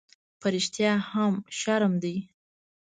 [0.39, 2.15] _په رښتيا هم، شرم دی؟